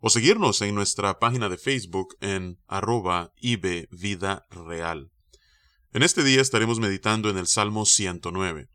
o 0.00 0.10
seguirnos 0.10 0.60
en 0.62 0.74
nuestra 0.74 1.18
página 1.18 1.48
de 1.48 1.58
Facebook 1.58 2.16
en 2.20 2.58
arroba 2.66 3.32
Vida 3.90 4.46
Real. 4.50 5.10
En 5.92 6.02
este 6.02 6.24
día 6.24 6.40
estaremos 6.40 6.78
meditando 6.78 7.28
en 7.30 7.36
el 7.36 7.46
Salmo 7.46 7.84
109. 7.84 8.68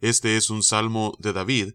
Este 0.00 0.36
es 0.36 0.50
un 0.50 0.62
salmo 0.62 1.16
de 1.18 1.32
David, 1.32 1.72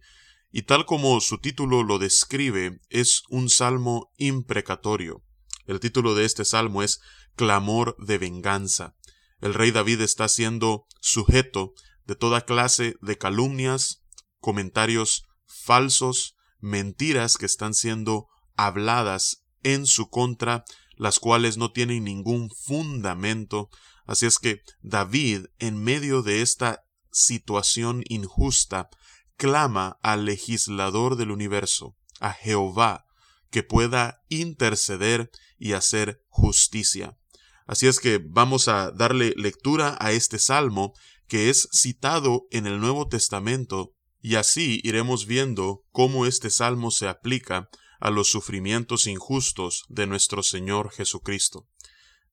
y 0.51 0.63
tal 0.63 0.85
como 0.85 1.19
su 1.19 1.37
título 1.37 1.83
lo 1.83 1.99
describe, 1.99 2.79
es 2.89 3.23
un 3.29 3.49
salmo 3.49 4.11
imprecatorio. 4.17 5.21
El 5.65 5.79
título 5.79 6.15
de 6.15 6.25
este 6.25 6.45
salmo 6.45 6.81
es 6.81 7.01
Clamor 7.35 7.97
de 7.97 8.17
venganza. 8.17 8.95
El 9.41 9.53
rey 9.53 9.71
David 9.71 10.01
está 10.01 10.27
siendo 10.27 10.85
sujeto 11.01 11.73
de 12.05 12.15
toda 12.15 12.45
clase 12.45 12.95
de 13.01 13.17
calumnias, 13.17 14.03
comentarios 14.39 15.25
falsos, 15.45 16.35
mentiras 16.59 17.37
que 17.37 17.45
están 17.45 17.73
siendo 17.73 18.27
habladas 18.57 19.43
en 19.63 19.85
su 19.85 20.09
contra, 20.09 20.65
las 20.95 21.19
cuales 21.19 21.57
no 21.57 21.71
tienen 21.71 22.03
ningún 22.03 22.49
fundamento. 22.49 23.69
Así 24.05 24.25
es 24.25 24.39
que 24.39 24.61
David, 24.81 25.47
en 25.59 25.81
medio 25.83 26.21
de 26.21 26.41
esta 26.41 26.83
situación 27.11 28.03
injusta, 28.07 28.89
clama 29.37 29.99
al 30.01 30.25
legislador 30.25 31.15
del 31.15 31.31
universo, 31.31 31.95
a 32.19 32.31
Jehová, 32.31 33.05
que 33.49 33.63
pueda 33.63 34.23
interceder 34.29 35.31
y 35.57 35.73
hacer 35.73 36.21
justicia. 36.27 37.17
Así 37.65 37.87
es 37.87 37.99
que 37.99 38.21
vamos 38.23 38.67
a 38.67 38.91
darle 38.91 39.33
lectura 39.35 39.97
a 39.99 40.11
este 40.11 40.39
salmo 40.39 40.93
que 41.27 41.49
es 41.49 41.67
citado 41.73 42.45
en 42.51 42.67
el 42.67 42.79
Nuevo 42.79 43.07
Testamento 43.07 43.93
y 44.21 44.35
así 44.35 44.81
iremos 44.83 45.25
viendo 45.25 45.83
cómo 45.91 46.25
este 46.25 46.49
salmo 46.49 46.91
se 46.91 47.07
aplica 47.07 47.69
a 47.99 48.09
los 48.09 48.29
sufrimientos 48.29 49.07
injustos 49.07 49.85
de 49.89 50.07
nuestro 50.07 50.43
Señor 50.43 50.91
Jesucristo. 50.91 51.67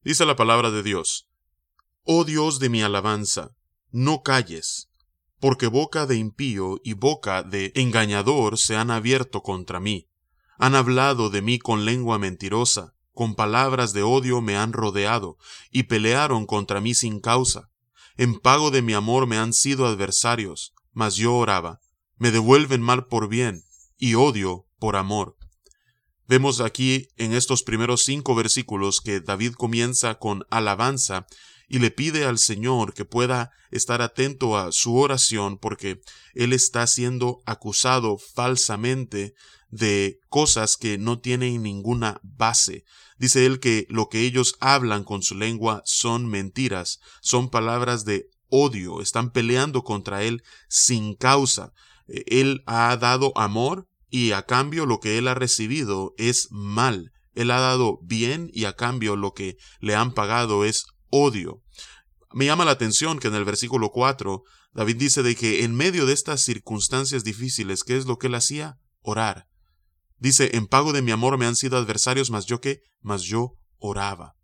Dice 0.03 0.27
la 0.27 0.37
palabra 0.37 0.71
de 0.71 0.83
Dios, 0.83 1.29
Oh 2.05 2.25
Dios 2.25 2.59
de 2.59 2.69
mi 2.69 2.83
alabanza, 2.83 3.55
no 3.91 4.23
calles, 4.23 4.89
porque 5.39 5.67
boca 5.67 6.07
de 6.07 6.17
impío 6.17 6.81
y 6.83 6.95
boca 6.95 7.43
de 7.43 7.73
engañador 7.75 8.59
se 8.59 8.77
han 8.77 8.91
abierto 8.91 9.43
contra 9.43 9.81
mí. 9.81 10.09
Han 10.59 10.75
hablado 10.75 11.31
de 11.31 11.43
mí 11.43 11.59
con 11.59 11.85
lengua 11.85 12.19
mentirosa, 12.19 12.95
con 13.13 13.35
palabras 13.35 13.93
de 13.93 14.03
odio 14.03 14.41
me 14.41 14.57
han 14.57 14.73
rodeado, 14.73 15.37
y 15.71 15.85
pelearon 15.85 16.47
contra 16.47 16.81
mí 16.81 16.95
sin 16.95 17.21
causa. 17.21 17.71
En 18.17 18.39
pago 18.39 18.71
de 18.71 18.83
mi 18.83 18.95
amor 18.95 19.27
me 19.27 19.39
han 19.39 19.53
sido 19.53 19.87
adversarios, 19.87 20.75
mas 20.93 21.17
yo 21.17 21.35
oraba, 21.35 21.81
me 22.17 22.31
devuelven 22.31 22.81
mal 22.81 23.07
por 23.07 23.29
bien, 23.29 23.65
y 23.99 24.15
odio 24.15 24.67
por 24.79 24.97
amor. 24.97 25.37
Vemos 26.29 26.61
aquí 26.61 27.09
en 27.17 27.33
estos 27.33 27.63
primeros 27.63 28.05
cinco 28.05 28.35
versículos 28.35 29.01
que 29.01 29.21
David 29.21 29.53
comienza 29.55 30.15
con 30.17 30.45
alabanza 30.51 31.27
y 31.69 31.79
le 31.79 31.91
pide 31.91 32.25
al 32.25 32.39
Señor 32.39 32.95
que 32.95 33.05
pueda 33.05 33.51
estar 33.71 34.03
atento 34.03 34.57
a 34.57 34.73
su 34.73 34.97
oración 34.97 35.59
porque 35.59 36.01
él 36.35 36.53
está 36.53 36.87
siendo 36.87 37.43
acusado 37.47 38.19
falsamente 38.19 39.35
de 39.71 40.21
cosas 40.29 40.77
que 40.77 40.99
no 40.99 41.19
tienen 41.19 41.63
ninguna 41.63 42.21
base. 42.23 42.85
Dice 43.19 43.47
él 43.47 43.59
que 43.59 43.87
lo 43.89 44.09
que 44.09 44.21
ellos 44.21 44.57
hablan 44.61 45.03
con 45.03 45.23
su 45.23 45.35
lengua 45.35 45.83
son 45.87 46.27
mentiras, 46.27 47.01
son 47.21 47.49
palabras 47.49 48.05
de 48.05 48.29
odio, 48.49 49.01
están 49.01 49.31
peleando 49.31 49.83
contra 49.83 50.23
él 50.23 50.43
sin 50.69 51.15
causa. 51.15 51.73
Él 52.07 52.63
ha 52.67 52.95
dado 52.99 53.33
amor 53.35 53.89
y 54.13 54.33
a 54.33 54.43
cambio 54.43 54.85
lo 54.85 55.01
que 55.01 55.17
él 55.17 55.27
ha 55.27 55.35
recibido 55.35 56.13
es 56.19 56.49
mal. 56.51 57.13
Él 57.35 57.51
ha 57.51 57.59
dado 57.59 57.99
bien 58.03 58.51
y 58.53 58.67
a 58.67 58.77
cambio 58.77 59.17
lo 59.17 59.33
que 59.33 59.57
le 59.81 59.95
han 59.95 60.13
pagado 60.13 60.67
es 60.67 60.85
odio. 61.09 61.63
Me 62.35 62.45
llama 62.45 62.67
la 62.67 62.73
atención 62.73 63.19
que 63.19 63.29
en 63.29 63.35
el 63.35 63.47
versículo 63.47 63.89
4 63.91 64.43
David 64.75 64.97
dice 64.97 65.23
de 65.23 65.35
que 65.35 65.65
en 65.65 65.75
medio 65.75 66.05
de 66.05 66.13
estas 66.13 66.43
circunstancias 66.43 67.25
difíciles, 67.25 67.85
¿qué 67.85 67.97
es 67.97 68.05
lo 68.05 68.19
que 68.19 68.27
él 68.27 68.35
hacía? 68.35 68.79
Orar. 69.01 69.47
Dice, 70.19 70.57
en 70.57 70.67
pago 70.67 70.93
de 70.93 71.01
mi 71.01 71.11
amor 71.11 71.39
me 71.39 71.47
han 71.47 71.57
sido 71.57 71.79
adversarios, 71.79 72.31
mas 72.31 72.45
yo 72.45 72.61
qué, 72.61 72.83
mas 73.01 73.23
yo 73.23 73.55
oraba. 73.79 74.35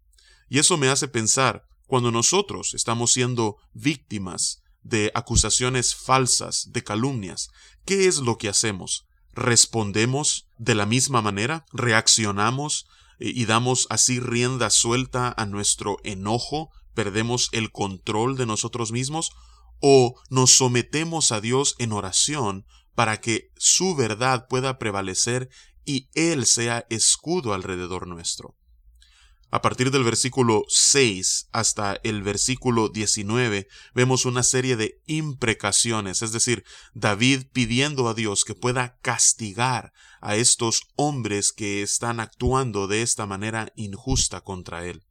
Y 0.49 0.59
eso 0.59 0.79
me 0.79 0.89
hace 0.89 1.09
pensar, 1.09 1.65
cuando 1.87 2.11
nosotros 2.11 2.73
estamos 2.73 3.12
siendo 3.12 3.56
víctimas 3.75 4.62
de 4.81 5.12
acusaciones 5.15 5.95
falsas, 5.95 6.71
de 6.71 6.83
calumnias, 6.83 7.49
¿qué 7.85 8.06
es 8.06 8.19
lo 8.19 8.39
que 8.39 8.49
hacemos? 8.49 9.07
Respondemos 9.38 10.49
de 10.59 10.75
la 10.75 10.87
misma 10.87 11.22
manera, 11.22 11.65
reaccionamos 11.72 12.87
eh, 13.19 13.32
y 13.34 13.47
damos 13.47 13.87
así 13.91 14.21
rienda 14.21 14.71
suelta 14.71 15.34
a 15.37 15.47
nuestro 15.47 15.99
enojo, 16.04 16.71
perdemos 16.94 17.49
el 17.53 17.71
control 17.71 18.37
de 18.37 18.47
nosotros 18.47 18.93
mismos, 18.93 19.31
o 19.81 20.21
nos 20.28 20.50
sometemos 20.56 21.31
a 21.31 21.41
Dios 21.41 21.76
en 21.78 21.93
oración 21.93 22.66
para 22.94 23.21
que 23.21 23.53
su 23.56 23.94
verdad 23.94 24.47
pueda 24.49 24.78
prevalecer 24.78 25.49
y 25.84 26.09
Él 26.15 26.47
sea 26.47 26.84
escudo 26.91 27.55
alrededor 27.55 28.09
nuestro. 28.09 28.57
A 29.50 29.62
partir 29.62 29.91
del 29.91 30.04
versículo 30.04 30.64
6 30.69 31.48
hasta 31.53 31.98
el 32.03 32.22
versículo 32.22 32.91
19 32.91 33.66
vemos 33.94 34.26
una 34.26 34.42
serie 34.42 34.76
de 34.76 35.00
imprecaciones, 35.06 36.20
es 36.20 36.32
decir, 36.32 36.64
David 36.92 37.44
pidiendo 37.50 38.08
a 38.08 38.14
Dios 38.14 38.44
que 38.44 38.54
pueda 38.54 38.98
castigar 39.00 39.94
a 40.20 40.37
estos 40.37 40.82
hombres 40.97 41.53
que 41.53 41.82
están 41.82 42.20
actuando 42.20 42.88
de 42.88 43.00
esta 43.00 43.25
manera 43.25 43.72
injusta 43.75 44.42
contra 44.42 44.84
él. 44.84 45.06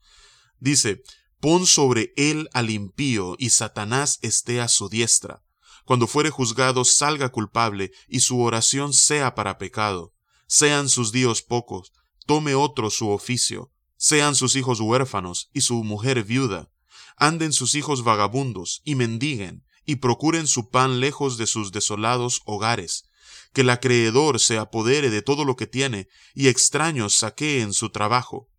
Dice, 0.60 1.02
pon 1.40 1.66
sobre 1.66 2.14
él 2.16 2.48
al 2.54 2.70
impío 2.70 3.38
y 3.40 3.50
Satanás 3.50 4.20
esté 4.22 4.62
a 4.62 4.68
su 4.68 4.88
diestra. 4.88 5.42
Cuando 5.84 6.06
fuere 6.06 6.30
juzgado 6.30 6.86
salga 6.86 7.30
culpable 7.30 7.92
y 8.08 8.20
su 8.20 8.40
oración 8.40 8.94
sea 8.94 9.34
para 9.34 9.58
pecado. 9.58 10.14
Sean 10.46 10.90
sus 10.90 11.12
días 11.12 11.42
pocos, 11.42 11.92
tome 12.28 12.54
otro 12.54 12.92
su 12.92 13.10
oficio 13.10 13.72
sean 13.98 14.36
sus 14.36 14.56
hijos 14.56 14.80
huérfanos 14.80 15.50
y 15.54 15.62
su 15.62 15.84
mujer 15.84 16.24
viuda, 16.24 16.70
anden 17.18 17.52
sus 17.52 17.76
hijos 17.76 18.04
vagabundos 18.04 18.82
y 18.86 18.96
mendiguen, 18.96 19.66
y 19.86 19.98
procuren 19.98 20.48
su 20.48 20.70
pan 20.70 21.00
lejos 21.00 21.38
de 21.38 21.48
sus 21.48 21.72
desolados 21.72 22.42
hogares, 22.46 23.06
que 23.54 23.62
el 23.62 23.70
acreedor 23.70 24.40
se 24.40 24.58
apodere 24.58 25.10
de 25.10 25.22
todo 25.22 25.46
lo 25.46 25.56
que 25.56 25.66
tiene, 25.66 26.08
y 26.36 26.48
extraños 26.48 27.16
saqueen 27.16 27.74
su 27.74 27.90
trabajo. 27.90 28.50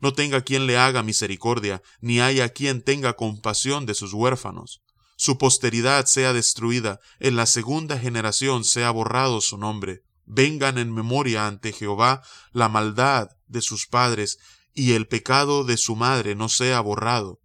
No 0.00 0.12
tenga 0.12 0.42
quien 0.42 0.66
le 0.66 0.78
haga 0.78 1.02
misericordia, 1.02 1.82
ni 2.00 2.20
haya 2.20 2.48
quien 2.50 2.82
tenga 2.82 3.14
compasión 3.14 3.84
de 3.84 3.94
sus 3.94 4.12
huérfanos. 4.12 4.80
Su 5.16 5.38
posteridad 5.38 6.06
sea 6.06 6.32
destruida, 6.32 7.00
en 7.18 7.36
la 7.36 7.46
segunda 7.46 7.98
generación 7.98 8.64
sea 8.64 8.90
borrado 8.90 9.40
su 9.40 9.58
nombre. 9.58 10.02
Vengan 10.24 10.78
en 10.78 10.92
memoria 10.92 11.46
ante 11.46 11.72
Jehová 11.72 12.22
la 12.52 12.68
maldad 12.68 13.28
de 13.46 13.62
sus 13.62 13.86
padres 13.86 14.38
y 14.76 14.92
el 14.92 15.08
pecado 15.08 15.64
de 15.64 15.78
su 15.78 15.96
madre 15.96 16.34
no 16.36 16.50
sea 16.50 16.80
borrado. 16.80 17.40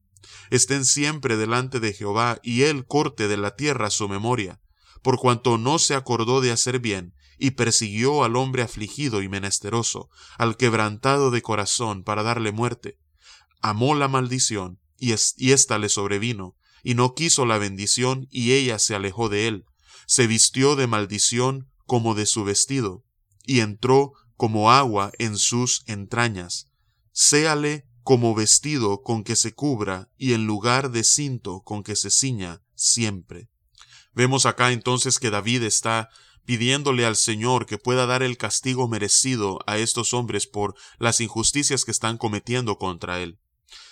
Estén 0.50 0.84
siempre 0.84 1.38
delante 1.38 1.80
de 1.80 1.94
Jehová, 1.94 2.40
y 2.44 2.64
él 2.64 2.86
corte 2.86 3.30
de 3.30 3.38
la 3.38 3.56
tierra 3.56 3.90
su 3.90 4.10
memoria, 4.10 4.60
por 5.02 5.18
cuanto 5.18 5.58
no 5.58 5.80
se 5.80 5.96
acordó 5.96 6.42
de 6.42 6.52
hacer 6.52 6.80
bien, 6.80 7.16
y 7.40 7.52
persiguió 7.52 8.26
al 8.26 8.36
hombre 8.36 8.64
afligido 8.64 9.22
y 9.22 9.30
menesteroso, 9.30 10.10
al 10.38 10.58
quebrantado 10.58 11.32
de 11.32 11.42
corazón, 11.42 12.04
para 12.04 12.22
darle 12.22 12.52
muerte. 12.52 13.00
Amó 13.62 13.96
la 13.96 14.10
maldición, 14.10 14.82
y, 14.98 15.14
ésta 15.14 15.80
le 15.80 15.88
sobrevino, 15.88 16.58
y 16.84 16.96
no 16.96 17.16
quiso 17.16 17.46
la 17.46 17.58
bendición, 17.58 18.28
y 18.30 18.52
ella 18.52 18.78
se 18.78 18.94
alejó 18.94 19.30
de 19.30 19.48
él. 19.48 19.66
Se 20.06 20.28
vistió 20.28 20.76
de 20.76 20.86
maldición 20.86 21.72
como 21.86 22.14
de 22.14 22.26
su 22.26 22.44
vestido, 22.44 23.06
y 23.46 23.62
entró 23.62 24.12
como 24.36 24.70
agua 24.70 25.14
en 25.18 25.38
sus 25.38 25.84
entrañas 25.88 26.71
séale 27.12 27.86
como 28.04 28.34
vestido 28.34 29.02
con 29.02 29.24
que 29.24 29.36
se 29.36 29.54
cubra 29.54 30.10
y 30.18 30.34
en 30.34 30.46
lugar 30.46 30.92
de 30.92 31.04
cinto 31.04 31.62
con 31.62 31.84
que 31.84 31.96
se 31.96 32.10
ciña 32.10 32.62
siempre. 32.76 33.50
Vemos 34.14 34.46
acá 34.46 34.72
entonces 34.72 35.20
que 35.20 35.30
David 35.30 35.64
está 35.64 36.10
pidiéndole 36.46 37.06
al 37.06 37.16
Señor 37.16 37.66
que 37.66 37.78
pueda 37.78 38.06
dar 38.06 38.24
el 38.24 38.38
castigo 38.38 38.88
merecido 38.88 39.60
a 39.68 39.78
estos 39.78 40.14
hombres 40.14 40.48
por 40.48 40.76
las 40.98 41.22
injusticias 41.22 41.86
que 41.86 41.92
están 41.92 42.18
cometiendo 42.18 42.78
contra 42.78 43.22
él. 43.22 43.40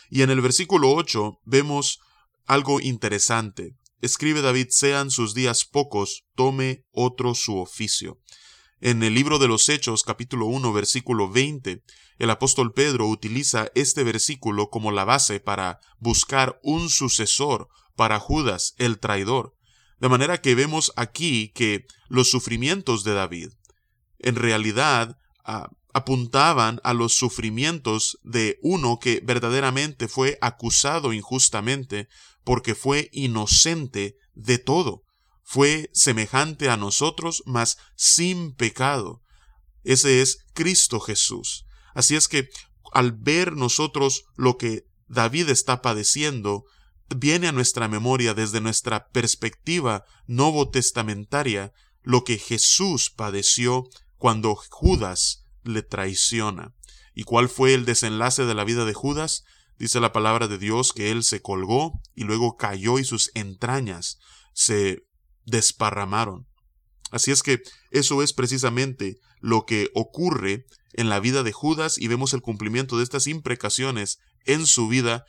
Y 0.10 0.24
en 0.24 0.30
el 0.31 0.42
versículo 0.42 0.92
8 0.92 1.39
vemos 1.45 2.00
algo 2.45 2.81
interesante. 2.81 3.75
Escribe 4.01 4.42
David, 4.42 4.68
sean 4.72 5.12
sus 5.12 5.33
días 5.33 5.65
pocos, 5.65 6.25
tome 6.36 6.83
otro 6.92 7.36
su 7.36 7.57
oficio. 7.57 8.19
En 8.81 9.03
el 9.03 9.13
libro 9.13 9.39
de 9.39 9.49
los 9.49 9.67
Hechos, 9.67 10.03
capítulo 10.03 10.45
1, 10.45 10.71
versículo 10.71 11.29
20, 11.29 11.83
el 12.17 12.29
apóstol 12.29 12.71
Pedro 12.71 13.07
utiliza 13.07 13.69
este 13.75 14.05
versículo 14.05 14.69
como 14.69 14.91
la 14.93 15.03
base 15.03 15.41
para 15.41 15.81
buscar 15.97 16.61
un 16.63 16.89
sucesor 16.89 17.67
para 17.97 18.19
Judas, 18.19 18.75
el 18.77 18.97
traidor. 18.99 19.53
De 19.99 20.07
manera 20.07 20.39
que 20.39 20.55
vemos 20.55 20.93
aquí 20.95 21.51
que 21.53 21.87
los 22.07 22.31
sufrimientos 22.31 23.03
de 23.03 23.15
David 23.15 23.49
en 24.17 24.35
realidad 24.35 25.17
apuntaban 25.93 26.79
a 26.85 26.93
los 26.93 27.13
sufrimientos 27.13 28.17
de 28.23 28.59
uno 28.61 28.97
que 28.99 29.19
verdaderamente 29.21 30.07
fue 30.07 30.37
acusado 30.39 31.11
injustamente 31.11 32.07
porque 32.45 32.75
fue 32.75 33.09
inocente 33.11 34.15
de 34.35 34.57
todo 34.57 35.03
fue 35.51 35.90
semejante 35.94 36.69
a 36.69 36.78
nosotros, 36.78 37.42
mas 37.48 37.80
sin 37.96 38.54
pecado. 38.54 39.24
Ese 39.84 40.22
es 40.22 40.46
Cristo 40.54 41.00
Jesús. 41.00 41.66
Así 41.96 42.16
es 42.16 42.28
que 42.28 42.50
al 42.94 43.13
ver 43.13 43.54
nosotros 43.54 44.25
lo 44.36 44.60
que 44.60 44.86
David 45.07 45.50
está 45.50 45.81
padeciendo, 45.81 46.66
viene 47.16 47.48
a 47.48 47.51
nuestra 47.51 47.88
memoria 47.88 48.36
desde 48.36 48.62
nuestra 48.62 49.07
perspectiva 49.07 50.06
novo 50.28 50.69
testamentaria 50.69 51.74
lo 52.04 52.24
que 52.24 52.38
Jesús 52.38 53.10
padeció 53.10 53.90
cuando 54.18 54.54
Judas 54.54 55.48
le 55.63 55.81
traiciona. 55.81 56.75
¿Y 57.16 57.24
cuál 57.24 57.50
fue 57.50 57.74
el 57.74 57.86
desenlace 57.86 58.46
de 58.46 58.54
la 58.54 58.66
vida 58.66 58.86
de 58.86 58.94
Judas? 58.94 59.46
Dice 59.80 60.00
la 60.00 60.13
palabra 60.13 60.48
de 60.48 60.60
Dios 60.60 60.94
que 60.94 61.10
él 61.10 61.24
se 61.24 61.42
colgó 61.42 62.00
y 62.13 62.25
luego 62.25 62.56
cayó 62.56 63.00
y 63.00 63.04
sus 63.04 63.31
entrañas 63.34 64.19
se 64.54 65.08
desparramaron. 65.50 66.48
Así 67.12 67.31
es 67.31 67.44
que 67.44 67.62
eso 67.92 68.22
es 68.22 68.34
precisamente 68.34 69.18
lo 69.40 69.66
que 69.66 69.90
ocurre 69.94 70.66
en 70.94 71.10
la 71.10 71.19
vida 71.19 71.44
de 71.44 71.51
Judas 71.51 71.98
y 71.98 72.07
vemos 72.07 72.34
el 72.34 72.42
cumplimiento 72.42 72.98
de 72.98 73.04
estas 73.04 73.28
imprecaciones 73.28 74.19
en 74.46 74.66
su 74.66 74.88
vida 74.88 75.25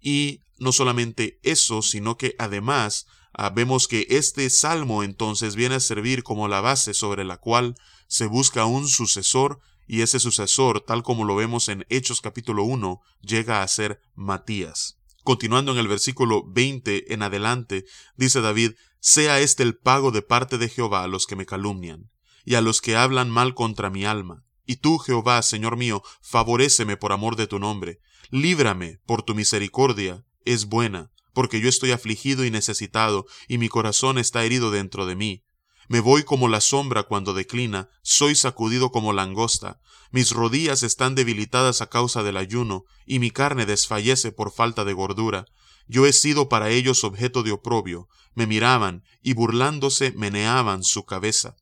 y 0.00 0.40
no 0.58 0.72
solamente 0.72 1.38
eso, 1.42 1.82
sino 1.82 2.16
que 2.16 2.34
además 2.38 3.06
ah, 3.32 3.50
vemos 3.50 3.88
que 3.88 4.06
este 4.10 4.48
salmo 4.50 5.02
entonces 5.02 5.56
viene 5.56 5.76
a 5.76 5.80
servir 5.80 6.22
como 6.22 6.46
la 6.46 6.60
base 6.60 6.94
sobre 6.94 7.24
la 7.24 7.38
cual 7.38 7.74
se 8.06 8.26
busca 8.26 8.66
un 8.66 8.86
sucesor 8.88 9.60
y 9.86 10.02
ese 10.02 10.20
sucesor, 10.20 10.80
tal 10.80 11.02
como 11.02 11.24
lo 11.24 11.36
vemos 11.36 11.68
en 11.68 11.84
Hechos 11.88 12.20
capítulo 12.20 12.64
1, 12.64 13.00
llega 13.20 13.62
a 13.62 13.68
ser 13.68 14.00
Matías. 14.14 14.96
Continuando 15.24 15.72
en 15.72 15.78
el 15.78 15.88
versículo 15.88 16.44
20 16.46 17.12
en 17.12 17.22
adelante, 17.22 17.84
dice 18.16 18.40
David, 18.40 18.72
sea 19.06 19.38
este 19.40 19.62
el 19.62 19.76
pago 19.76 20.12
de 20.12 20.22
parte 20.22 20.56
de 20.56 20.70
Jehová 20.70 21.02
a 21.02 21.08
los 21.08 21.26
que 21.26 21.36
me 21.36 21.44
calumnian, 21.44 22.10
y 22.46 22.54
a 22.54 22.62
los 22.62 22.80
que 22.80 22.96
hablan 22.96 23.28
mal 23.28 23.52
contra 23.52 23.90
mi 23.90 24.06
alma. 24.06 24.46
Y 24.64 24.76
tú, 24.76 24.96
Jehová, 24.96 25.42
Señor 25.42 25.76
mío, 25.76 26.02
favoréceme 26.22 26.96
por 26.96 27.12
amor 27.12 27.36
de 27.36 27.46
tu 27.46 27.58
nombre. 27.58 28.00
Líbrame 28.30 29.00
por 29.04 29.22
tu 29.22 29.34
misericordia, 29.34 30.24
es 30.46 30.64
buena, 30.64 31.10
porque 31.34 31.60
yo 31.60 31.68
estoy 31.68 31.90
afligido 31.90 32.46
y 32.46 32.50
necesitado, 32.50 33.26
y 33.46 33.58
mi 33.58 33.68
corazón 33.68 34.16
está 34.16 34.42
herido 34.42 34.70
dentro 34.70 35.04
de 35.04 35.16
mí. 35.16 35.44
Me 35.86 36.00
voy 36.00 36.22
como 36.22 36.48
la 36.48 36.62
sombra 36.62 37.02
cuando 37.02 37.34
declina, 37.34 37.90
soy 38.00 38.34
sacudido 38.34 38.90
como 38.90 39.12
langosta. 39.12 39.80
Mis 40.12 40.30
rodillas 40.30 40.82
están 40.82 41.14
debilitadas 41.14 41.82
a 41.82 41.90
causa 41.90 42.22
del 42.22 42.38
ayuno, 42.38 42.84
y 43.04 43.18
mi 43.18 43.30
carne 43.30 43.66
desfallece 43.66 44.32
por 44.32 44.50
falta 44.50 44.86
de 44.86 44.94
gordura. 44.94 45.44
Yo 45.86 46.06
he 46.06 46.12
sido 46.12 46.48
para 46.48 46.70
ellos 46.70 47.04
objeto 47.04 47.42
de 47.42 47.52
oprobio, 47.52 48.08
me 48.34 48.46
miraban 48.46 49.04
y 49.22 49.34
burlándose 49.34 50.12
meneaban 50.12 50.82
su 50.82 51.04
cabeza. 51.04 51.56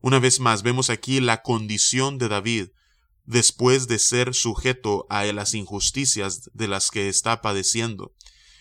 Una 0.00 0.18
vez 0.18 0.40
más 0.40 0.62
vemos 0.62 0.90
aquí 0.90 1.20
la 1.20 1.42
condición 1.42 2.18
de 2.18 2.28
David 2.28 2.68
después 3.24 3.88
de 3.88 3.98
ser 3.98 4.34
sujeto 4.34 5.06
a 5.08 5.24
las 5.24 5.54
injusticias 5.54 6.50
de 6.52 6.68
las 6.68 6.90
que 6.90 7.08
está 7.08 7.40
padeciendo. 7.40 8.12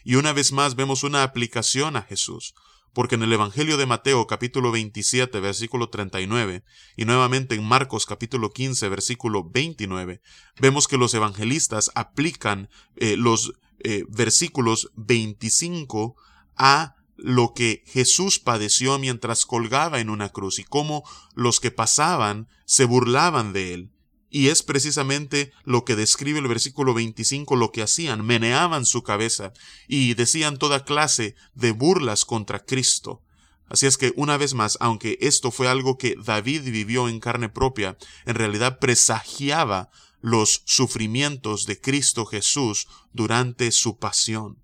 Y 0.06 0.16
una 0.16 0.34
vez 0.34 0.52
más 0.52 0.76
vemos 0.76 1.04
una 1.04 1.24
aplicación 1.24 1.96
a 1.96 2.02
Jesús, 2.04 2.54
porque 2.94 3.16
en 3.16 3.24
el 3.24 3.34
Evangelio 3.34 3.78
de 3.78 3.86
Mateo 3.86 4.28
capítulo 4.28 4.72
27 4.72 5.40
versículo 5.40 5.90
39 5.90 6.64
y 6.96 7.06
nuevamente 7.06 7.56
en 7.56 7.64
Marcos 7.64 8.06
capítulo 8.06 8.52
15 8.52 8.88
versículo 8.90 9.50
29 9.50 10.22
vemos 10.60 10.88
que 10.88 10.98
los 10.98 11.14
evangelistas 11.16 11.92
aplican 11.96 12.70
eh, 12.96 13.18
los 13.18 13.54
eh, 13.84 14.06
versículos 14.10 14.92
25 14.96 16.16
a 16.56 16.96
lo 17.16 17.54
que 17.54 17.84
Jesús 17.86 18.40
padeció 18.40 18.98
mientras 19.00 19.46
colgaba 19.46 20.00
en 20.00 20.10
una 20.10 20.30
cruz 20.30 20.60
y 20.60 20.64
cómo 20.64 21.04
los 21.36 21.60
que 21.60 21.72
pasaban 21.72 22.48
se 22.66 22.86
burlaban 22.86 23.54
de 23.54 23.74
él. 23.74 23.92
Y 24.30 24.48
es 24.48 24.64
precisamente 24.64 25.52
lo 25.64 25.86
que 25.86 25.96
describe 25.96 26.40
el 26.40 26.48
versículo 26.48 26.94
25 26.96 27.56
lo 27.56 27.72
que 27.72 27.84
hacían, 27.84 28.26
meneaban 28.26 28.86
su 28.86 29.04
cabeza 29.04 29.54
y 29.88 30.16
decían 30.16 30.58
toda 30.58 30.86
clase 30.86 31.36
de 31.54 31.72
burlas 31.72 32.26
contra 32.26 32.66
Cristo. 32.66 33.22
Así 33.70 33.86
es 33.86 33.98
que 33.98 34.12
una 34.16 34.38
vez 34.38 34.54
más, 34.54 34.78
aunque 34.82 35.18
esto 35.22 35.52
fue 35.52 35.68
algo 35.68 35.98
que 35.98 36.16
David 36.24 36.64
vivió 36.64 37.10
en 37.10 37.20
carne 37.20 37.50
propia, 37.50 37.98
en 38.26 38.36
realidad 38.36 38.80
presagiaba 38.80 39.90
los 40.24 40.64
sufrimientos 40.66 41.66
de 41.66 41.82
Cristo 41.82 42.26
Jesús 42.26 42.88
durante 43.12 43.74
su 43.74 43.98
pasión. 43.98 44.64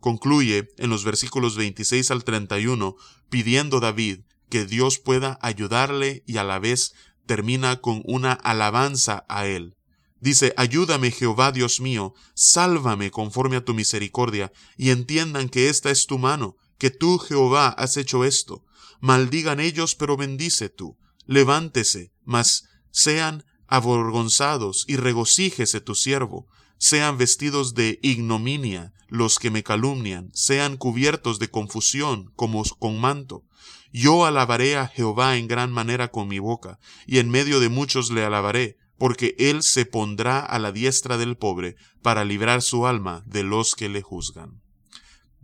Concluye 0.00 0.68
en 0.76 0.90
los 0.90 1.02
versículos 1.02 1.56
26 1.56 2.10
al 2.10 2.24
31 2.24 2.94
pidiendo 3.30 3.80
David 3.80 4.20
que 4.50 4.66
Dios 4.66 4.98
pueda 4.98 5.38
ayudarle 5.40 6.24
y 6.26 6.36
a 6.36 6.44
la 6.44 6.58
vez 6.58 6.92
termina 7.24 7.80
con 7.80 8.02
una 8.04 8.34
alabanza 8.34 9.24
a 9.30 9.46
él. 9.46 9.76
Dice, 10.20 10.52
Ayúdame 10.58 11.10
Jehová 11.10 11.52
Dios 11.52 11.80
mío, 11.80 12.12
sálvame 12.34 13.10
conforme 13.10 13.56
a 13.56 13.64
tu 13.64 13.72
misericordia, 13.72 14.52
y 14.76 14.90
entiendan 14.90 15.48
que 15.48 15.70
esta 15.70 15.90
es 15.90 16.04
tu 16.04 16.18
mano, 16.18 16.56
que 16.76 16.90
tú 16.90 17.18
Jehová 17.18 17.68
has 17.68 17.96
hecho 17.96 18.26
esto. 18.26 18.62
Maldigan 19.00 19.58
ellos, 19.58 19.94
pero 19.94 20.18
bendice 20.18 20.68
tú. 20.68 20.98
Levántese, 21.24 22.12
mas 22.24 22.64
sean 22.90 23.45
avergonzados 23.68 24.84
y 24.86 24.96
regocíjese 24.96 25.80
tu 25.80 25.94
siervo, 25.94 26.46
sean 26.78 27.18
vestidos 27.18 27.74
de 27.74 27.98
ignominia 28.02 28.92
los 29.08 29.38
que 29.38 29.50
me 29.50 29.62
calumnian, 29.62 30.30
sean 30.34 30.76
cubiertos 30.76 31.38
de 31.38 31.48
confusión 31.48 32.32
como 32.36 32.64
con 32.78 33.00
manto. 33.00 33.44
Yo 33.92 34.26
alabaré 34.26 34.76
a 34.76 34.88
Jehová 34.88 35.36
en 35.36 35.48
gran 35.48 35.70
manera 35.70 36.08
con 36.08 36.28
mi 36.28 36.38
boca, 36.38 36.78
y 37.06 37.18
en 37.18 37.30
medio 37.30 37.60
de 37.60 37.68
muchos 37.68 38.10
le 38.10 38.24
alabaré, 38.24 38.76
porque 38.98 39.34
él 39.38 39.62
se 39.62 39.86
pondrá 39.86 40.40
a 40.40 40.58
la 40.58 40.72
diestra 40.72 41.18
del 41.18 41.36
pobre 41.36 41.76
para 42.02 42.24
librar 42.24 42.62
su 42.62 42.86
alma 42.86 43.22
de 43.26 43.42
los 43.42 43.74
que 43.74 43.88
le 43.88 44.02
juzgan. 44.02 44.60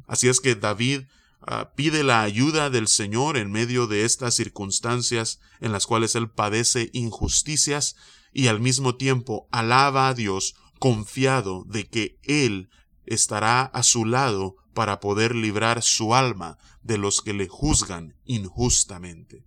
Así 0.07 0.29
es 0.29 0.41
que 0.41 0.55
David 0.55 1.03
Ah, 1.45 1.73
pide 1.75 2.05
la 2.05 2.23
ayuda 2.23 2.71
del 2.71 2.87
Señor 2.87 3.37
en 3.37 3.51
medio 3.51 3.89
de 3.89 4.05
estas 4.05 4.37
circunstancias 4.37 5.41
en 5.61 5.73
las 5.73 5.87
cuales 5.87 6.15
él 6.15 6.31
padece 6.31 6.91
injusticias 6.93 7.97
y 8.33 8.49
al 8.49 8.61
mismo 8.61 8.97
tiempo 8.97 9.49
alaba 9.51 10.09
a 10.09 10.15
Dios 10.15 10.55
confiado 10.79 11.65
de 11.67 11.89
que 11.89 12.19
Él 12.23 12.71
estará 13.05 13.63
a 13.63 13.83
su 13.83 14.05
lado 14.05 14.57
para 14.75 15.01
poder 15.01 15.35
librar 15.35 15.83
su 15.83 16.15
alma 16.15 16.59
de 16.83 16.99
los 16.99 17.21
que 17.21 17.35
le 17.35 17.49
juzgan 17.49 18.17
injustamente. 18.25 19.45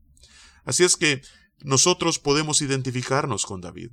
Así 0.63 0.83
es 0.83 0.97
que 0.97 1.21
nosotros 1.61 2.19
podemos 2.19 2.61
identificarnos 2.61 3.45
con 3.45 3.61
David. 3.61 3.91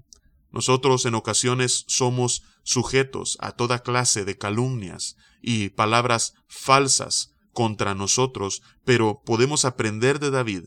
Nosotros 0.51 1.07
en 1.07 1.15
ocasiones 1.15 1.85
somos 1.89 2.43
sujetos 2.63 3.39
a 3.41 3.53
toda 3.53 3.83
clase 3.83 4.25
de 4.25 4.37
calumnias 4.37 5.17
y 5.41 5.71
palabras 5.71 6.35
falsas 6.47 7.33
contra 7.53 7.95
nosotros, 7.95 8.63
pero 8.85 9.23
podemos 9.25 9.65
aprender 9.65 10.19
de 10.19 10.31
David 10.31 10.65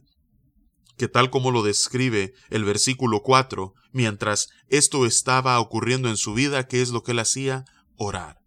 que 0.98 1.08
tal 1.08 1.30
como 1.30 1.52
lo 1.52 1.64
describe 1.64 2.34
el 2.50 2.64
versículo 2.64 3.22
4, 3.22 3.74
mientras 3.92 4.50
esto 4.70 5.06
estaba 5.06 5.60
ocurriendo 5.60 6.10
en 6.10 6.18
su 6.18 6.34
vida, 6.34 6.68
¿qué 6.68 6.82
es 6.82 6.90
lo 6.90 7.04
que 7.04 7.12
él 7.12 7.20
hacía? 7.20 7.66
Orar. 7.98 8.40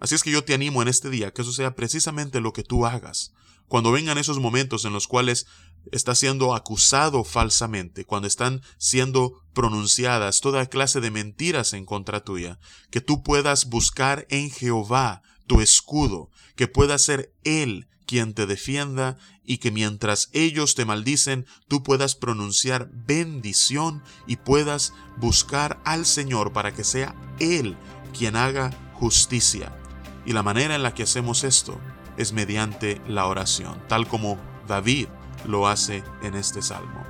Así 0.00 0.14
es 0.14 0.22
que 0.22 0.30
yo 0.30 0.44
te 0.44 0.54
animo 0.54 0.82
en 0.82 0.88
este 0.88 1.10
día 1.10 1.32
que 1.32 1.42
eso 1.42 1.52
sea 1.52 1.74
precisamente 1.74 2.40
lo 2.40 2.52
que 2.52 2.62
tú 2.62 2.86
hagas. 2.86 3.32
Cuando 3.66 3.92
vengan 3.92 4.16
esos 4.16 4.38
momentos 4.38 4.84
en 4.84 4.92
los 4.92 5.06
cuales 5.06 5.46
estás 5.92 6.18
siendo 6.18 6.54
acusado 6.54 7.24
falsamente, 7.24 8.04
cuando 8.04 8.26
están 8.26 8.62
siendo 8.78 9.42
pronunciadas 9.52 10.40
toda 10.40 10.66
clase 10.66 11.00
de 11.00 11.10
mentiras 11.10 11.72
en 11.74 11.84
contra 11.84 12.20
tuya, 12.20 12.58
que 12.90 13.00
tú 13.00 13.22
puedas 13.22 13.66
buscar 13.66 14.26
en 14.30 14.50
Jehová 14.50 15.22
tu 15.46 15.60
escudo, 15.60 16.30
que 16.56 16.68
pueda 16.68 16.98
ser 16.98 17.34
Él 17.44 17.88
quien 18.08 18.32
te 18.32 18.46
defienda 18.46 19.18
y 19.44 19.58
que 19.58 19.70
mientras 19.70 20.30
ellos 20.32 20.74
te 20.74 20.86
maldicen, 20.86 21.46
tú 21.68 21.82
puedas 21.82 22.14
pronunciar 22.14 22.88
bendición 22.90 24.02
y 24.26 24.36
puedas 24.36 24.94
buscar 25.18 25.78
al 25.84 26.06
Señor 26.06 26.54
para 26.54 26.72
que 26.72 26.84
sea 26.84 27.14
Él 27.38 27.76
quien 28.16 28.34
haga 28.34 28.70
justicia. 28.94 29.76
Y 30.24 30.32
la 30.32 30.42
manera 30.42 30.74
en 30.74 30.82
la 30.82 30.94
que 30.94 31.02
hacemos 31.02 31.44
esto 31.44 31.78
es 32.16 32.32
mediante 32.32 33.00
la 33.06 33.26
oración, 33.26 33.78
tal 33.88 34.08
como 34.08 34.38
David 34.66 35.08
lo 35.46 35.68
hace 35.68 36.02
en 36.22 36.34
este 36.34 36.62
salmo. 36.62 37.04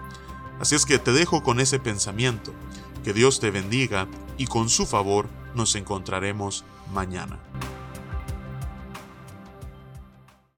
Así 0.59 0.75
es 0.75 0.85
que 0.85 0.99
te 0.99 1.13
dejo 1.13 1.45
con 1.45 1.61
ese 1.61 1.79
pensamiento. 1.79 2.53
Que 3.05 3.13
Dios 3.13 3.39
te 3.39 3.53
bendiga 3.53 4.09
y 4.37 4.47
con 4.47 4.69
su 4.69 4.85
favor 4.85 5.29
nos 5.55 5.77
encontraremos 5.77 6.65
mañana. 6.93 7.39